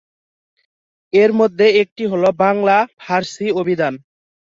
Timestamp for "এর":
1.13-1.31